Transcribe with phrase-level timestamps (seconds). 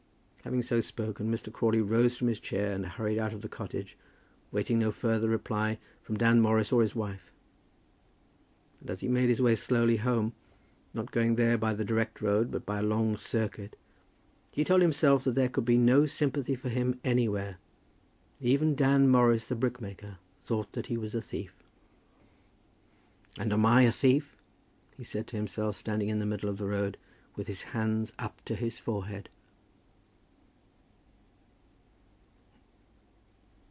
[0.43, 1.53] Having so spoken, Mr.
[1.53, 3.95] Crawley rose from his chair and hurried out of the cottage,
[4.51, 7.31] waiting no further reply from Dan Morris or his wife.
[8.79, 10.33] And as he made his way slowly home,
[10.95, 13.77] not going there by the direct road, but by a long circuit,
[14.51, 17.57] he told himself that there could be no sympathy for him anywhere.
[18.41, 21.61] Even Dan Morris, the brickmaker, thought that he was a thief.
[23.37, 24.35] "And am I a thief?"
[24.97, 26.97] he said to himself, standing in the middle of the road,
[27.35, 29.29] with his hands up to his forehead.